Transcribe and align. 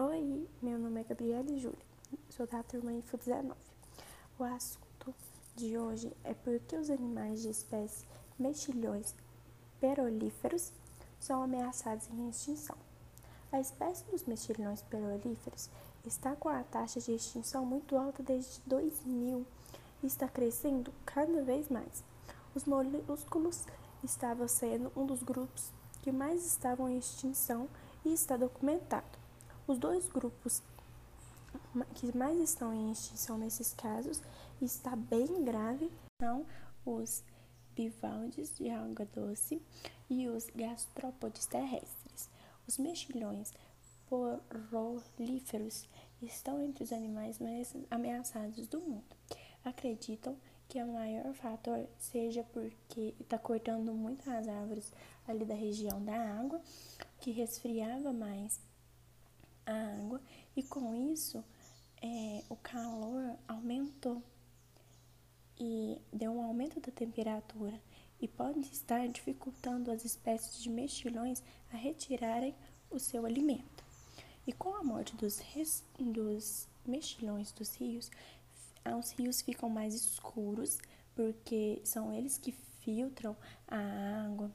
Oi, 0.00 0.46
meu 0.62 0.78
nome 0.78 1.00
é 1.00 1.02
Gabriele 1.02 1.58
Júlia, 1.58 1.84
sou 2.30 2.46
da 2.46 2.62
turma 2.62 2.92
Info 2.92 3.16
19. 3.16 3.52
O 4.38 4.44
assunto 4.44 5.12
de 5.56 5.76
hoje 5.76 6.16
é 6.22 6.32
por 6.34 6.56
que 6.60 6.76
os 6.76 6.88
animais 6.88 7.42
de 7.42 7.48
espécie 7.48 8.06
mexilhões 8.38 9.12
perolíferos 9.80 10.70
são 11.18 11.42
ameaçados 11.42 12.08
em 12.10 12.28
extinção. 12.28 12.76
A 13.50 13.58
espécie 13.58 14.04
dos 14.04 14.22
mexilhões 14.22 14.82
perolíferos 14.82 15.68
está 16.06 16.36
com 16.36 16.48
a 16.48 16.62
taxa 16.62 17.00
de 17.00 17.16
extinção 17.16 17.66
muito 17.66 17.96
alta 17.96 18.22
desde 18.22 18.60
2000 18.66 19.44
e 20.04 20.06
está 20.06 20.28
crescendo 20.28 20.94
cada 21.04 21.42
vez 21.42 21.68
mais. 21.68 22.04
Os 22.54 22.66
molúsculos 22.66 23.66
estavam 24.04 24.46
sendo 24.46 24.92
um 24.94 25.04
dos 25.04 25.24
grupos 25.24 25.72
que 26.02 26.12
mais 26.12 26.46
estavam 26.46 26.88
em 26.88 26.98
extinção 26.98 27.68
e 28.04 28.14
está 28.14 28.36
documentado. 28.36 29.17
Os 29.68 29.78
dois 29.78 30.08
grupos 30.08 30.62
que 31.94 32.16
mais 32.16 32.40
estão 32.40 32.72
em 32.72 32.90
extinção 32.90 33.36
nesses 33.36 33.74
casos 33.74 34.22
está 34.62 34.96
bem 34.96 35.44
grave 35.44 35.92
são 36.18 36.46
os 36.86 37.22
bivalves 37.76 38.56
de 38.56 38.70
água 38.70 39.06
doce 39.14 39.60
e 40.08 40.26
os 40.26 40.46
gastrópodes 40.56 41.44
terrestres. 41.44 42.30
Os 42.66 42.78
mexilhões 42.78 43.52
porolíferos 44.08 45.86
estão 46.22 46.62
entre 46.62 46.84
os 46.84 46.90
animais 46.90 47.38
mais 47.38 47.76
ameaçados 47.90 48.66
do 48.68 48.80
mundo. 48.80 49.14
Acreditam 49.62 50.34
que 50.66 50.82
o 50.82 50.94
maior 50.94 51.34
fator 51.34 51.86
seja 51.98 52.42
porque 52.54 53.14
está 53.20 53.36
cortando 53.36 53.92
muitas 53.92 54.48
árvores 54.48 54.90
ali 55.26 55.44
da 55.44 55.54
região 55.54 56.02
da 56.02 56.16
água, 56.40 56.58
que 57.20 57.32
resfriava 57.32 58.14
mais 58.14 58.58
a 59.68 59.96
água 59.98 60.20
e 60.56 60.62
com 60.62 61.12
isso 61.12 61.44
é, 62.02 62.42
o 62.48 62.56
calor 62.56 63.36
aumentou 63.46 64.22
e 65.58 66.00
deu 66.12 66.32
um 66.32 66.42
aumento 66.42 66.80
da 66.80 66.92
temperatura 66.92 67.80
e 68.20 68.26
pode 68.26 68.60
estar 68.60 69.06
dificultando 69.08 69.90
as 69.90 70.04
espécies 70.04 70.62
de 70.62 70.70
mexilhões 70.70 71.42
a 71.72 71.76
retirarem 71.76 72.54
o 72.90 72.98
seu 72.98 73.26
alimento. 73.26 73.84
E 74.46 74.52
com 74.52 74.74
a 74.74 74.82
morte 74.82 75.14
dos, 75.16 75.38
res, 75.38 75.84
dos 75.98 76.66
mexilhões 76.86 77.52
dos 77.52 77.74
rios, 77.76 78.10
os 78.98 79.10
rios 79.12 79.42
ficam 79.42 79.68
mais 79.68 79.94
escuros, 79.94 80.78
porque 81.14 81.80
são 81.84 82.12
eles 82.12 82.38
que 82.38 82.52
filtram 82.80 83.36
a 83.66 84.24
água. 84.24 84.50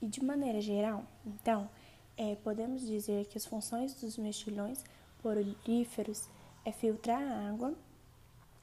E 0.00 0.06
de 0.06 0.22
maneira 0.22 0.60
geral, 0.60 1.04
então, 1.26 1.68
é, 2.16 2.36
podemos 2.36 2.86
dizer 2.86 3.26
que 3.26 3.38
as 3.38 3.46
funções 3.46 3.94
dos 3.94 4.16
mexilhões 4.16 4.84
porolíferos 5.22 6.28
é 6.64 6.72
filtrar 6.72 7.20
a 7.20 7.48
água 7.48 7.74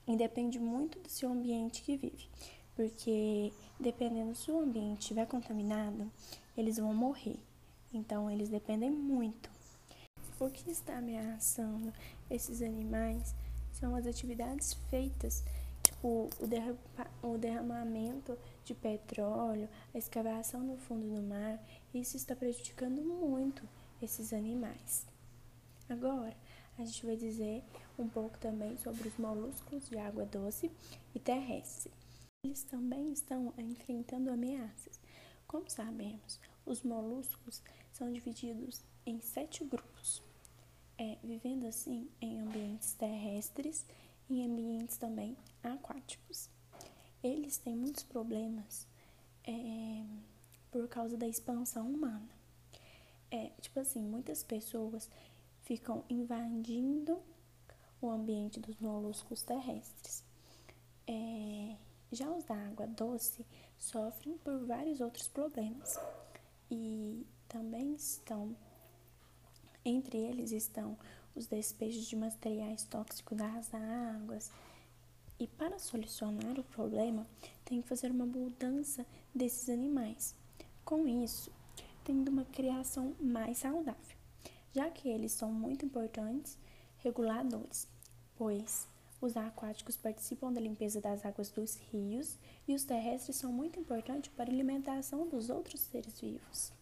e 0.08 0.16
depende 0.16 0.60
muito 0.60 1.00
do 1.00 1.10
seu 1.10 1.32
ambiente 1.32 1.82
que 1.82 1.96
vive, 1.98 2.28
porque 2.76 3.52
dependendo 3.80 4.36
se 4.36 4.52
o 4.52 4.60
ambiente 4.60 5.02
estiver 5.02 5.26
contaminado, 5.26 6.12
eles 6.58 6.78
vão 6.78 6.94
morrer. 6.94 7.38
Então, 7.94 8.30
eles 8.30 8.50
dependem 8.50 8.92
muito. 8.92 9.50
O 10.40 10.50
que 10.50 10.70
está 10.70 10.98
ameaçando 10.98 11.92
esses 12.30 12.62
animais 12.62 13.36
são 13.74 13.96
as 13.96 14.06
atividades 14.06 14.74
feitas, 14.90 15.44
tipo 16.00 16.30
o, 17.22 17.38
derramamento 17.38 18.38
de 18.64 18.74
petróleo, 18.74 19.70
a 19.94 19.98
escavação 19.98 20.62
no 20.62 20.78
fundo 20.78 21.14
do 21.14 21.22
mar, 21.22 21.62
isso 21.94 22.16
está 22.16 22.36
prejudicando 22.36 23.04
muito 23.04 23.68
esses 24.02 24.32
animais. 24.32 25.06
Agora, 25.90 26.36
a 26.78 26.86
gente 26.86 27.06
vai 27.06 27.18
dizer 27.18 27.64
um 27.98 28.08
pouco 28.08 28.38
também 28.38 28.78
sobre 28.78 29.08
os 29.10 29.18
moluscos 29.18 29.90
de 29.90 29.98
água 29.98 30.26
doce 30.26 30.72
e 31.14 31.20
terrestre. 31.20 31.92
Eles 32.46 32.64
também 32.64 33.12
estão 33.12 33.54
enfrentando 33.58 34.32
ameaças. 34.32 35.00
Como 35.46 35.70
sabemos, 35.70 36.40
os 36.66 36.84
moluscos 36.84 37.62
são 37.92 38.12
divididos 38.14 38.82
em 39.06 39.20
sete 39.20 39.66
grupos, 39.66 40.22
é, 40.98 41.18
vivendo 41.24 41.66
assim 41.66 42.08
em 42.22 42.40
ambientes 42.40 42.94
terrestres 42.94 43.86
em 44.30 44.46
ambientes 44.46 44.98
também 44.98 45.36
aquáticos 45.64 46.50
eles 47.24 47.58
têm 47.58 47.76
muitos 47.76 48.04
problemas 48.04 48.88
é, 49.44 50.06
por 50.72 50.88
causa 50.88 51.18
da 51.18 51.28
expansão 51.28 51.88
humana. 51.88 52.30
É, 53.32 53.52
tipo 53.62 53.80
assim, 53.80 54.02
muitas 54.02 54.44
pessoas 54.44 55.10
ficam 55.64 56.04
invadindo 56.10 57.22
o 58.02 58.10
ambiente 58.10 58.60
dos 58.60 58.78
moluscos 58.78 59.42
terrestres. 59.44 60.24
É, 61.06 61.76
já 62.12 62.30
os 62.30 62.44
da 62.46 62.56
água 62.56 62.88
doce 62.88 63.46
sofrem 63.78 64.38
por 64.38 64.66
vários 64.66 65.02
outros 65.02 65.28
problemas 65.28 66.00
e 66.72 67.26
também 67.48 67.94
estão, 67.96 68.56
entre 69.84 70.18
eles 70.18 70.52
estão 70.52 70.98
os 71.40 71.48
despejos 71.48 72.06
de 72.06 72.18
materiais 72.18 72.84
tóxicos 72.84 73.38
das 73.38 73.74
águas, 73.74 74.52
e 75.40 75.48
para 75.48 75.80
solucionar 75.80 76.60
o 76.60 76.64
problema, 76.64 77.26
tem 77.64 77.82
que 77.82 77.88
fazer 77.88 78.12
uma 78.12 78.26
mudança 78.26 79.06
desses 79.34 79.70
animais. 79.70 80.36
Com 80.84 81.08
isso, 81.08 81.50
tendo 82.04 82.28
uma 82.30 82.44
criação 82.44 83.16
mais 83.22 83.60
saudável, 83.60 84.18
já 84.74 84.90
que 84.90 85.08
eles 85.08 85.32
são 85.32 85.50
muito 85.50 85.86
importantes 85.86 86.58
reguladores, 86.98 87.88
pois 88.38 88.86
os 89.22 89.38
aquáticos 89.38 89.96
participam 89.96 90.52
da 90.52 90.60
limpeza 90.60 91.00
das 91.00 91.26
águas 91.26 91.50
dos 91.50 91.78
rios 91.92 92.38
e 92.68 92.76
os 92.76 92.84
terrestres 92.84 93.38
são 93.38 93.52
muito 93.52 93.80
importantes 93.80 94.30
para 94.36 94.50
a 94.50 94.54
alimentação 94.54 95.28
dos 95.28 95.50
outros 95.50 95.80
seres 95.80 96.20
vivos. 96.20 96.79